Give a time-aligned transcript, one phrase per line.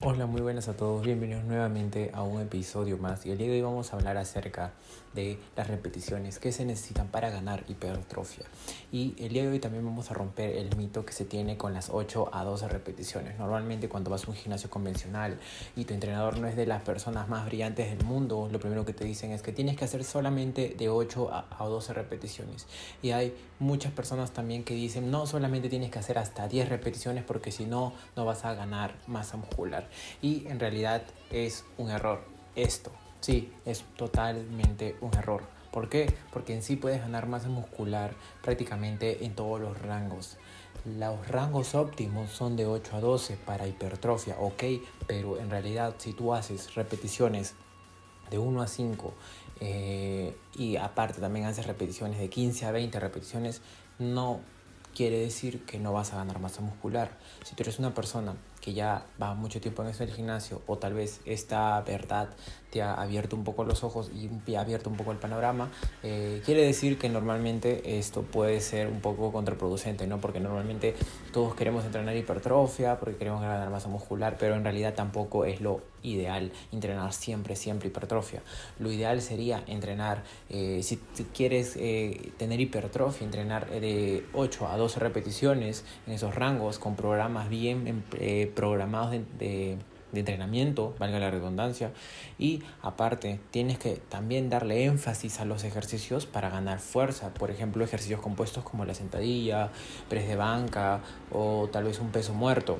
[0.00, 3.26] Hola, muy buenas a todos, bienvenidos nuevamente a un episodio más.
[3.26, 4.70] Y el día de hoy vamos a hablar acerca
[5.12, 8.44] de las repeticiones que se necesitan para ganar hipertrofia.
[8.92, 11.74] Y el día de hoy también vamos a romper el mito que se tiene con
[11.74, 13.40] las 8 a 12 repeticiones.
[13.40, 15.36] Normalmente cuando vas a un gimnasio convencional
[15.74, 18.92] y tu entrenador no es de las personas más brillantes del mundo, lo primero que
[18.92, 22.68] te dicen es que tienes que hacer solamente de 8 a 12 repeticiones.
[23.02, 27.24] Y hay muchas personas también que dicen no solamente tienes que hacer hasta 10 repeticiones
[27.24, 29.87] porque si no no vas a ganar masa muscular
[30.22, 32.22] y en realidad es un error
[32.56, 32.90] esto.
[33.20, 35.42] Sí, es totalmente un error.
[35.72, 36.12] ¿Por qué?
[36.32, 40.36] Porque en sí puedes ganar masa muscular prácticamente en todos los rangos.
[40.84, 44.62] Los rangos óptimos son de 8 a 12 para hipertrofia, ok,
[45.06, 47.54] pero en realidad si tú haces repeticiones
[48.30, 49.12] de 1 a 5
[49.60, 53.60] eh, y aparte también haces repeticiones de 15 a 20 repeticiones,
[53.98, 54.40] no
[54.94, 57.18] quiere decir que no vas a ganar masa muscular.
[57.44, 58.36] Si tú eres una persona
[58.68, 62.28] que ya va mucho tiempo en el gimnasio o tal vez esta verdad
[62.70, 65.70] te ha abierto un poco los ojos y ha abierto un poco el panorama,
[66.02, 70.20] eh, quiere decir que normalmente esto puede ser un poco contraproducente, ¿no?
[70.20, 70.94] Porque normalmente
[71.32, 75.80] todos queremos entrenar hipertrofia, porque queremos ganar masa muscular, pero en realidad tampoco es lo
[76.02, 78.42] ideal entrenar siempre, siempre hipertrofia.
[78.78, 80.98] Lo ideal sería entrenar, eh, si,
[81.34, 87.48] quieres eh, tener hipertrofia, entrenar de 8 a 12 repeticiones en esos rangos con programas
[87.48, 88.04] bien
[88.58, 89.78] programados de
[90.12, 91.92] entrenamiento, valga la redundancia,
[92.40, 97.84] y aparte tienes que también darle énfasis a los ejercicios para ganar fuerza, por ejemplo
[97.84, 99.70] ejercicios compuestos como la sentadilla,
[100.08, 102.78] press de banca o tal vez un peso muerto.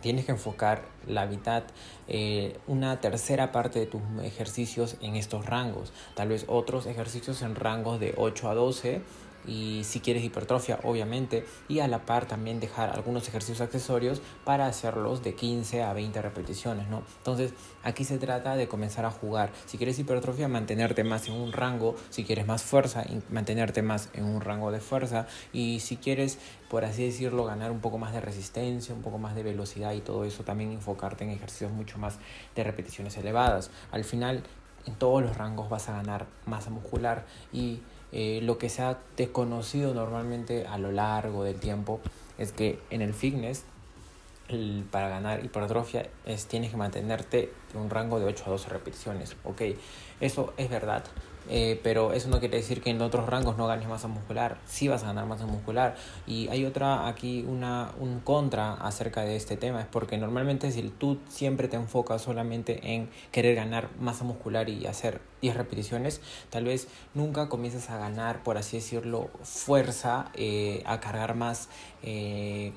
[0.00, 1.62] Tienes que enfocar la mitad,
[2.08, 7.54] eh, una tercera parte de tus ejercicios en estos rangos, tal vez otros ejercicios en
[7.54, 9.02] rangos de 8 a 12
[9.48, 14.66] y si quieres hipertrofia obviamente y a la par también dejar algunos ejercicios accesorios para
[14.66, 17.02] hacerlos de 15 a 20 repeticiones ¿no?
[17.18, 19.50] entonces aquí se trata de comenzar a jugar.
[19.66, 21.96] Si quieres hipertrofia mantenerte más en un rango.
[22.10, 25.26] Si quieres más fuerza mantenerte más en un rango de fuerza.
[25.52, 26.38] Y si quieres
[26.68, 30.00] por así decirlo ganar un poco más de resistencia un poco más de velocidad y
[30.00, 32.18] todo eso también enfocarte en ejercicios mucho más
[32.54, 33.70] de repeticiones elevadas.
[33.90, 34.42] Al final
[34.86, 37.80] en todos los rangos vas a ganar masa muscular y
[38.12, 42.00] eh, lo que se ha desconocido normalmente a lo largo del tiempo
[42.38, 43.64] es que en el fitness
[44.90, 49.36] para ganar hipertrofia es, tienes que mantenerte en un rango de 8 a 12 repeticiones.
[49.44, 49.62] Ok,
[50.20, 51.04] eso es verdad,
[51.48, 54.58] eh, pero eso no quiere decir que en otros rangos no ganes masa muscular.
[54.66, 55.96] Sí vas a ganar masa muscular.
[56.26, 60.82] Y hay otra aquí, una, un contra acerca de este tema, es porque normalmente si
[60.82, 66.20] tú siempre te enfocas solamente en querer ganar masa muscular y hacer 10 repeticiones,
[66.50, 71.68] tal vez nunca comiences a ganar, por así decirlo, fuerza, eh, a cargar más
[72.02, 72.72] eh,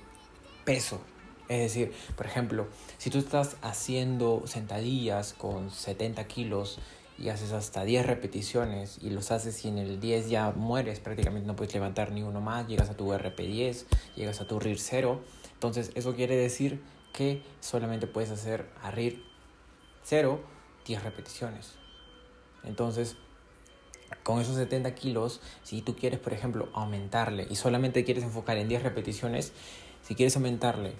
[0.63, 1.01] peso.
[1.49, 2.67] Es decir, por ejemplo,
[2.97, 6.79] si tú estás haciendo sentadillas con 70 kilos,
[7.21, 11.47] y haces hasta 10 repeticiones y los haces y en el 10 ya mueres, prácticamente
[11.47, 15.21] no puedes levantar ni uno más, llegas a tu RP10, llegas a tu RIR 0.
[15.53, 16.81] Entonces eso quiere decir
[17.13, 19.21] que solamente puedes hacer a RIR
[20.03, 20.41] 0
[20.85, 21.73] 10 repeticiones.
[22.63, 23.15] Entonces,
[24.23, 28.67] con esos 70 kilos, si tú quieres, por ejemplo, aumentarle y solamente quieres enfocar en
[28.67, 29.53] 10 repeticiones,
[30.01, 30.93] si quieres aumentarle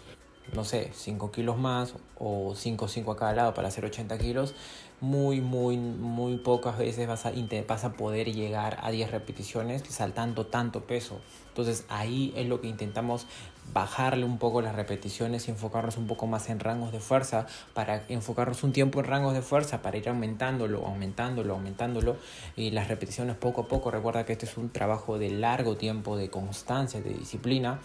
[0.53, 4.53] no sé, 5 kilos más o 5, 5 a cada lado para hacer 80 kilos,
[5.01, 7.33] muy, muy, muy pocas veces vas a,
[7.67, 11.19] vas a poder llegar a 10 repeticiones saltando tanto peso.
[11.49, 13.25] Entonces ahí es lo que intentamos
[13.73, 18.03] bajarle un poco las repeticiones y enfocarnos un poco más en rangos de fuerza para
[18.09, 22.17] enfocarnos un tiempo en rangos de fuerza para ir aumentándolo, aumentándolo, aumentándolo
[22.55, 23.89] y las repeticiones poco a poco.
[23.89, 27.79] Recuerda que este es un trabajo de largo tiempo, de constancia, de disciplina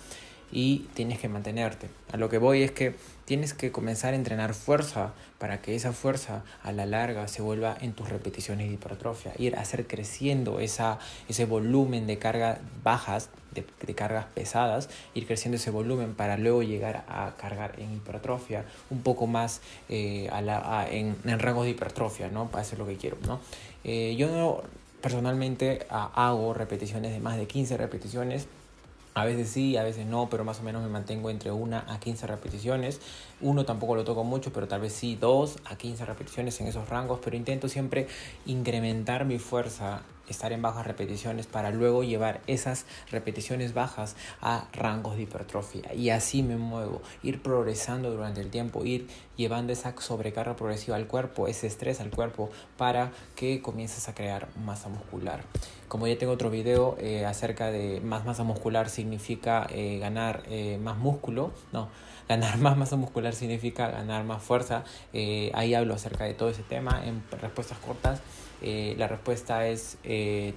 [0.52, 1.88] y tienes que mantenerte.
[2.12, 5.92] A lo que voy es que tienes que comenzar a entrenar fuerza para que esa
[5.92, 10.60] fuerza a la larga se vuelva en tus repeticiones de hipertrofia, ir a hacer creciendo
[10.60, 10.98] esa,
[11.28, 17.04] ese volumen de cargas bajas, de, cargas pesadas, ir creciendo ese volumen para luego llegar
[17.08, 22.28] a cargar en hipertrofia un poco más eh, a la, en, en rangos de hipertrofia,
[22.28, 22.48] ¿no?
[22.48, 23.40] Para hacer lo que quiero, ¿no?
[23.82, 24.62] Eh, yo
[25.00, 28.48] personalmente hago repeticiones de más de 15 repeticiones
[29.16, 31.98] a veces sí, a veces no, pero más o menos me mantengo entre 1 a
[31.98, 33.00] 15 repeticiones.
[33.40, 36.90] Uno tampoco lo toco mucho, pero tal vez sí 2 a 15 repeticiones en esos
[36.90, 37.20] rangos.
[37.24, 38.08] Pero intento siempre
[38.44, 45.16] incrementar mi fuerza, estar en bajas repeticiones para luego llevar esas repeticiones bajas a rangos
[45.16, 45.94] de hipertrofia.
[45.94, 49.08] Y así me muevo, ir progresando durante el tiempo, ir
[49.38, 54.48] llevando esa sobrecarga progresiva al cuerpo, ese estrés al cuerpo, para que comiences a crear
[54.62, 55.42] masa muscular.
[55.88, 60.78] Como ya tengo otro video eh, acerca de más masa muscular significa eh, ganar eh,
[60.82, 61.88] más músculo, no,
[62.28, 64.82] ganar más masa muscular significa ganar más fuerza,
[65.54, 68.20] ahí hablo acerca de todo ese tema en respuestas cortas.
[68.62, 69.98] la respuesta es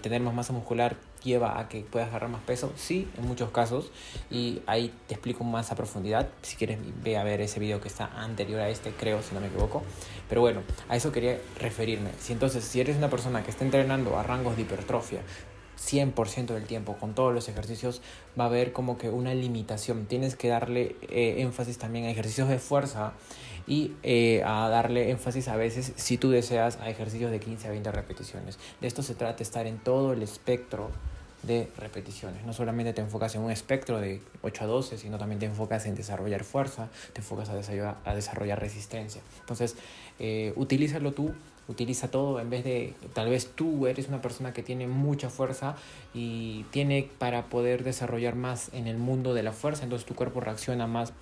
[0.02, 3.92] tener más masa muscular lleva a que puedas agarrar más peso, sí, en muchos casos,
[4.30, 7.88] y ahí te explico más a profundidad, si quieres ve a ver ese video que
[7.88, 9.84] está anterior a este, creo, si no me equivoco,
[10.28, 14.18] pero bueno, a eso quería referirme, si entonces, si eres una persona que está entrenando
[14.18, 15.22] a rangos de hipertrofia,
[15.80, 18.02] 100% del tiempo con todos los ejercicios
[18.40, 20.06] va a haber como que una limitación.
[20.06, 23.14] Tienes que darle eh, énfasis también a ejercicios de fuerza
[23.68, 27.72] y eh, a darle énfasis a veces, si tú deseas, a ejercicios de 15 a
[27.72, 28.58] 20 repeticiones.
[28.82, 30.90] De esto se trata, estar en todo el espectro
[31.44, 32.44] de repeticiones.
[32.46, 35.86] No solamente te enfocas en un espectro de 8 a 12, sino también te enfocas
[35.86, 39.22] en desarrollar fuerza, te enfocas a desarrollar, resistencia.
[39.40, 39.76] Entonces,
[40.20, 41.34] eh, utilízalo tú,
[41.70, 45.76] utiliza todo en vez de, tal vez tú eres una persona que tiene mucha fuerza
[46.14, 50.42] y tiene para poder desarrollar más en el mundo de la fuerza, entonces tu cuerpo
[50.42, 51.14] reacciona más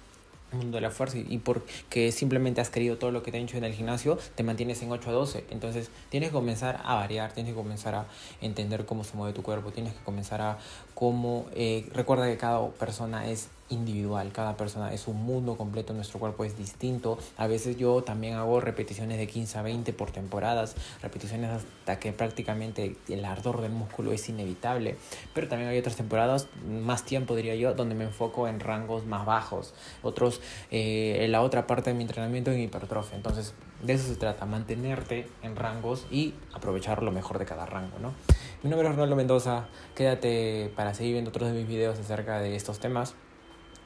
[0.52, 3.58] mundo de la fuerza y porque simplemente has querido todo lo que te han hecho
[3.58, 5.46] en el gimnasio, te mantienes en 8 a 12.
[5.50, 8.06] Entonces tienes que comenzar a variar, tienes que comenzar a
[8.42, 10.58] entender cómo se mueve tu cuerpo, tienes que comenzar a
[10.96, 11.48] cómo...
[11.54, 16.46] Eh, recuerda que cada persona es individual, cada persona es un mundo completo, nuestro cuerpo
[16.46, 17.18] es distinto.
[17.38, 22.14] A veces yo también hago repeticiones de 15 a 20 por temporadas, repeticiones hasta que
[22.14, 24.98] prácticamente el ardor del músculo es inevitable,
[25.34, 29.26] pero también hay otras temporadas, más tiempo diría yo, donde me enfoco en rangos más
[29.26, 30.42] bajos, otros
[30.72, 33.16] eh, en la otra parte de mi entrenamiento en hipertrofia.
[33.16, 33.54] Entonces,
[33.84, 38.14] de eso se trata, mantenerte en rangos y aprovechar lo mejor de cada rango, ¿no?
[38.64, 42.56] Mi nombre es Ronaldo Mendoza, quédate para seguir viendo otros de mis videos acerca de
[42.56, 43.14] estos temas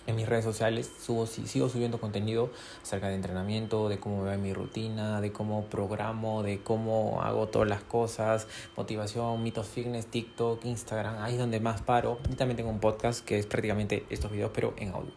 [0.07, 2.49] en mis redes sociales subo, sigo subiendo contenido
[2.81, 7.67] acerca de entrenamiento, de cómo va mi rutina, de cómo programo, de cómo hago todas
[7.67, 12.19] las cosas, motivación, mitos fitness, TikTok, Instagram, ahí es donde más paro.
[12.31, 15.11] Y también tengo un podcast que es prácticamente estos videos, pero en audio.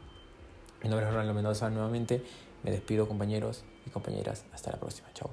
[0.83, 2.23] Mi nombre es Ronaldo Mendoza nuevamente.
[2.63, 4.45] Me despido compañeros y compañeras.
[4.53, 5.09] Hasta la próxima.
[5.15, 5.31] Chao.